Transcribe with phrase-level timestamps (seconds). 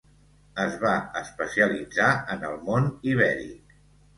[0.63, 3.81] Es va especialitzar en el món ibèric.